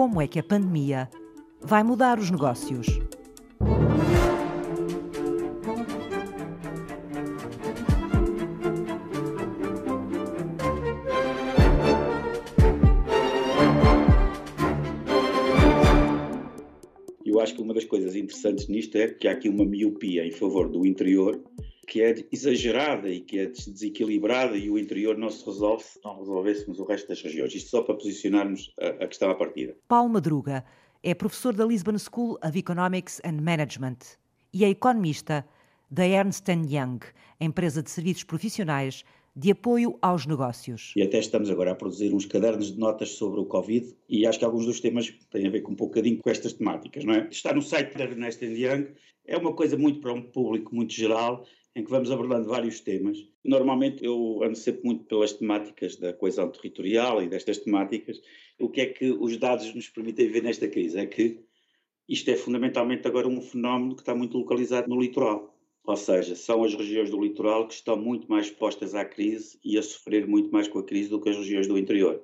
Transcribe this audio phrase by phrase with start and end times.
[0.00, 1.10] como é que a pandemia
[1.60, 2.86] vai mudar os negócios.
[17.26, 20.30] Eu acho que uma das coisas interessantes nisto é que há aqui uma miopia em
[20.30, 21.38] favor do interior
[21.86, 26.18] que é exagerada e que é desequilibrada e o interior não se resolve se não
[26.18, 27.54] resolvêssemos o resto das regiões.
[27.54, 29.76] Isto só para posicionarmos a, a questão à partida.
[29.88, 30.64] Paulo Madruga
[31.02, 33.98] é professor da Lisbon School of Economics and Management
[34.52, 35.46] e é economista
[35.90, 37.00] da Ernst Young,
[37.40, 40.92] empresa de serviços profissionais de apoio aos negócios.
[40.96, 44.38] E até estamos agora a produzir uns cadernos de notas sobre o Covid e acho
[44.38, 47.28] que alguns dos temas têm a ver com um bocadinho com estas temáticas, não é?
[47.30, 48.88] Está no site da Ernst Young,
[49.26, 53.18] é uma coisa muito para um público muito geral em que vamos abordando vários temas.
[53.44, 58.20] Normalmente eu ando sempre muito pelas temáticas da coesão territorial e destas temáticas.
[58.58, 60.98] O que é que os dados nos permitem ver nesta crise?
[60.98, 61.40] É que
[62.08, 65.56] isto é fundamentalmente agora um fenómeno que está muito localizado no litoral.
[65.84, 69.78] Ou seja, são as regiões do litoral que estão muito mais expostas à crise e
[69.78, 72.22] a sofrer muito mais com a crise do que as regiões do interior.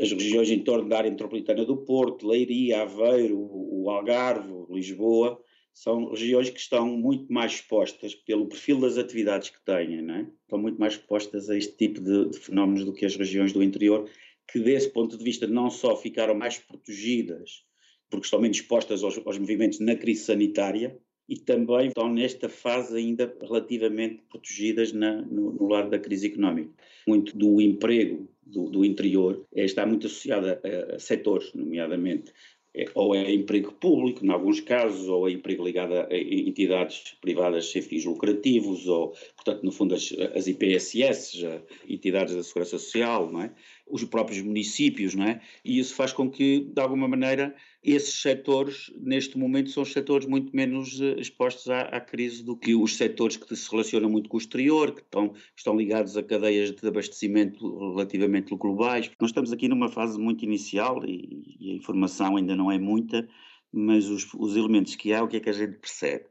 [0.00, 5.40] As regiões em torno da área metropolitana do Porto, Leiria, Aveiro, o Algarve, Lisboa,
[5.76, 10.26] são regiões que estão muito mais expostas pelo perfil das atividades que têm, é?
[10.42, 13.62] estão muito mais expostas a este tipo de, de, fenómenos do que as regiões do
[13.62, 14.08] interior,
[14.50, 17.62] que desse ponto de vista não só ficaram mais protegidas,
[18.08, 22.96] porque estão menos expostas aos, aos movimentos na crise sanitária, e também estão nesta fase
[22.96, 26.70] ainda relativamente protegidas na, no, no lado da crise económica.
[27.06, 32.55] Muito do emprego do, do interior está muito associado a, a setores, nomeadamente é,
[32.94, 37.80] ou é emprego público, em alguns casos, ou é emprego ligado a entidades privadas sem
[37.80, 41.44] fins lucrativos, ou, portanto, no fundo, as, as IPSS,
[41.88, 43.50] entidades da Segurança Social, não é?
[43.88, 45.40] Os próprios municípios, não é?
[45.64, 50.26] E isso faz com que, de alguma maneira, esses setores, neste momento, são os setores
[50.26, 54.28] muito menos eh, expostos à, à, crise do que os setores que se relacionam muito
[54.28, 59.10] com o exterior, que estão, estão ligados a cadeias de abastecimento relativamente globais.
[59.20, 63.28] Nós estamos aqui numa fase muito inicial e, e a informação ainda não é muita,
[63.72, 66.24] mas os, os elementos que há, o que é que a gente percebe?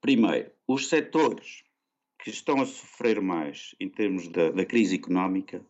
[0.00, 1.62] Primeiro, os setores
[2.22, 5.64] que estão a sofrer mais em termos da, da crise económica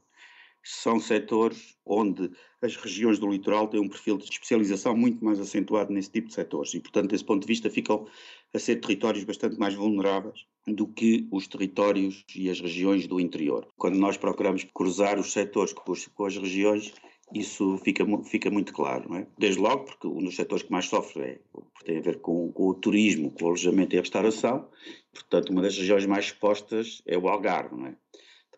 [0.62, 2.31] são setores onde
[2.61, 6.34] as regiões do litoral têm um perfil de especialização muito mais acentuado nesse tipo de
[6.34, 8.06] setores e, portanto, desse ponto de vista, ficam
[8.55, 13.67] a ser territórios bastante mais vulneráveis do que os territórios e as regiões do interior.
[13.77, 16.93] Quando nós procuramos cruzar os setores com, as regiões,
[17.34, 19.27] isso fica, fica muito claro, não é?
[19.37, 21.41] Desde logo, porque um dos setores que mais sofre é,
[21.84, 24.69] tem a ver com, com, o turismo, com o alojamento e a restauração,
[25.12, 27.95] portanto, uma das regiões mais expostas é o Algarve, é?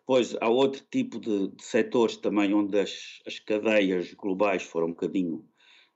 [0.07, 4.91] Depois há outro tipo de, de setores também onde as, as cadeias globais foram um
[4.91, 5.43] bocadinho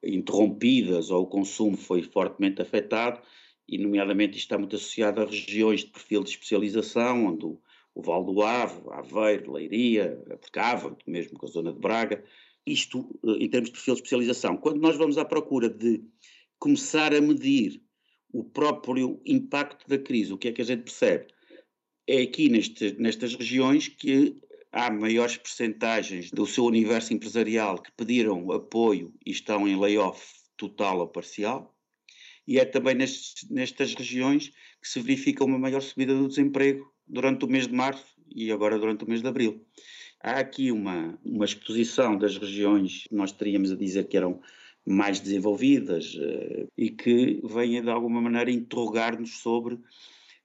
[0.03, 3.21] interrompidas ou o consumo foi fortemente afetado,
[3.67, 7.61] e nomeadamente isto está muito associado a regiões de perfil de especialização, onde o,
[7.93, 12.23] o Val do Ave, Aveiro, Leiria, Percava, mesmo com a zona de Braga,
[12.65, 14.57] isto eh, em termos de perfil de especialização.
[14.57, 16.03] Quando nós vamos à procura de
[16.57, 17.79] começar a medir
[18.33, 21.27] o próprio impacto da crise, o que é que a gente percebe?
[22.09, 24.35] É aqui neste, nestas regiões que
[24.71, 30.19] há maiores percentagens do seu universo empresarial que pediram apoio e estão em layoff
[30.57, 31.75] total ou parcial,
[32.47, 37.45] e é também nestes, nestas regiões que se verifica uma maior subida do desemprego durante
[37.45, 38.05] o mês de março
[38.35, 39.63] e agora durante o mês de abril.
[40.19, 44.41] Há aqui uma, uma exposição das regiões que nós teríamos a dizer que eram
[44.83, 49.77] mais desenvolvidas uh, e que vêm de alguma maneira interrogar-nos sobre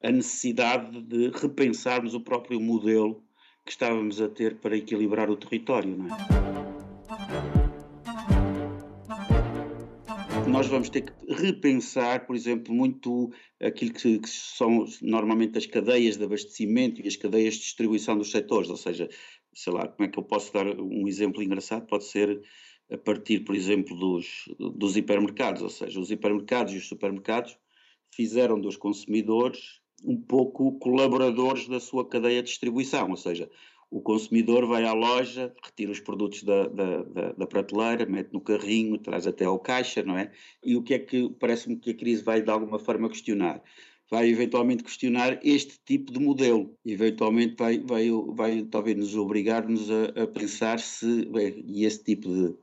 [0.05, 3.25] a necessidade de repensarmos o próprio modelo
[3.65, 5.97] que estávamos a ter para equilibrar o território.
[5.97, 6.19] Não é?
[10.47, 16.19] Nós vamos ter que repensar, por exemplo, muito aquilo que, que, são normalmente as cadeias
[16.19, 19.09] de abastecimento e as cadeias de distribuição dos setores, ou seja,
[19.55, 21.87] sei lá, como é que eu posso dar um exemplo engraçado?
[21.87, 22.43] Pode ser
[22.93, 27.57] a partir, por exemplo, dos, dos hipermercados, ou seja, os hipermercados e os supermercados
[28.15, 33.51] fizeram dos consumidores um pouco colaboradores da sua cadeia de distribuição, ou seja,
[33.91, 38.41] o consumidor vai à loja, retira os produtos da, da, da, da, prateleira, mete no
[38.41, 40.33] carrinho, traz até ao caixa, não é?
[40.65, 43.62] E o que é que parece-me que a crise vai de alguma forma questionar?
[44.11, 50.23] Vai eventualmente questionar este tipo de modelo, eventualmente vai, vai, vai talvez nos obrigar-nos a,
[50.23, 52.55] a, pensar se, bem, e esse tipo de,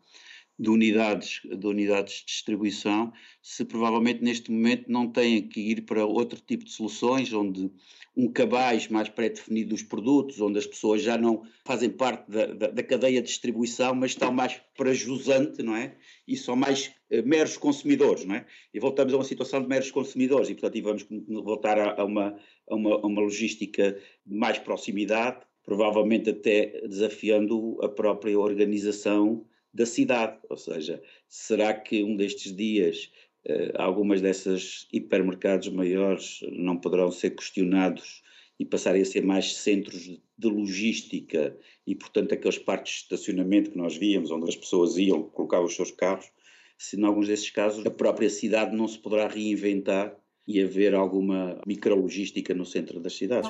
[0.62, 3.12] de unidades, de unidades de distribuição,
[3.42, 7.72] se provavelmente neste momento não têm que ir para outro tipo de soluções, onde
[8.16, 12.68] um cabaz mais pré-definido dos produtos, onde as pessoas já não fazem parte da, da,
[12.68, 15.96] da, cadeia de distribuição, mas estão mais para jusante, não é?
[16.28, 18.46] E são mais uh, meros consumidores, não é?
[18.72, 21.08] E voltamos a uma situação de meros consumidores e, portanto, vamos
[21.44, 22.38] voltar a, a, uma,
[22.70, 29.44] a, uma, a uma logística de mais proximidade, provavelmente até desafiando a própria organização
[29.74, 30.38] da cidade.
[30.50, 33.12] Ou seja, será que um destes dias
[33.48, 38.22] uh, algumas dessas hipermercados maiores não poderão ser questionados
[38.60, 43.78] e passarem a ser mais centros de logística e, portanto, aqueles parques de estacionamento que
[43.78, 46.32] nós víamos, onde as pessoas iam colocar os seus carros,
[46.78, 50.16] se em alguns desses casos a própria cidade não se poderá reinventar
[50.48, 53.50] e haver alguma micrologística no centro das cidades.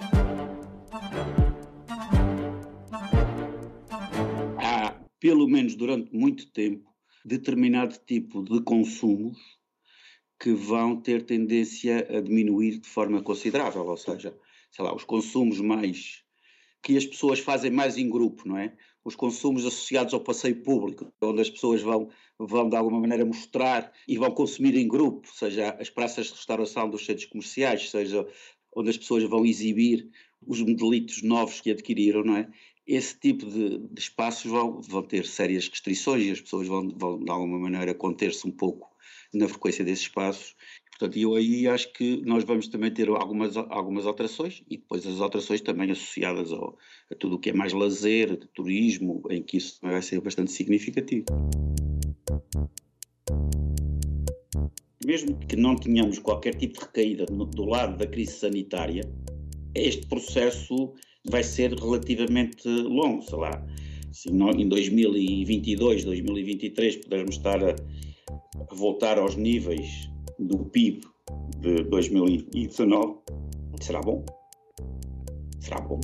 [5.22, 6.92] Pelo menos durante muito tempo,
[7.24, 9.38] determinado tipo de consumos
[10.40, 14.36] que vão ter tendência a diminuir de forma considerável, ou seja,
[14.72, 16.24] sei lá, os consumos mais
[16.82, 18.76] que as pessoas fazem mais em grupo, não é?
[19.06, 22.10] Os consumos associados ao passeio público, onde as pessoas vão,
[22.40, 26.90] vão de alguma maneira mostrar e vão consumir em grupo, seja as praças de restauração
[26.90, 28.28] dos centros comerciais, seja
[28.76, 30.10] onde as pessoas vão exibir
[30.46, 32.48] os modelitos novos que adquiriram, não é?
[32.86, 37.24] esse tipo de, de espaços vão, vão, ter sérias restrições e as pessoas vão, vão
[37.24, 38.90] de alguma maneira conter-se um pouco
[39.34, 40.56] na frequência desses espaços.
[40.90, 45.20] Portanto, eu aí acho que nós vamos também ter algumas, algumas alterações e depois as
[45.20, 46.78] alterações também associadas ao,
[47.10, 51.26] a tudo o que é mais lazer, turismo, em que isso vai ser bastante significativo.
[55.04, 59.02] Mesmo que não tenhamos qualquer tipo de recaída do lado da crise sanitária,
[59.76, 60.94] este processo
[61.30, 63.68] vai ser relativamente longo, sei lá,
[64.12, 67.76] se em 2022, 2023 pudermos estar a,
[68.70, 70.10] a voltar aos níveis
[70.40, 71.02] do PIB
[71.60, 73.20] de 2019,
[73.80, 74.26] será bom.
[75.60, 76.02] Será bom.